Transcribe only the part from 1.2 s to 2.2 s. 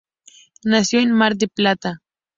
del Plata.